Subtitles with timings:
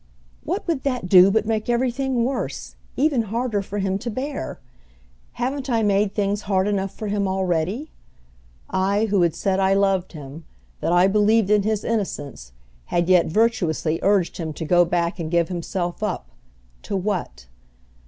[0.43, 4.59] "What would that do but make everything worse, even harder for him to bear?
[5.33, 7.91] Haven't I made things hard enough for him already?"
[8.67, 10.43] I who had said I loved him,
[10.79, 12.51] that I believed in his innocence,
[12.85, 16.31] had yet virtuously urged him to go back and give himself up
[16.81, 17.45] to what?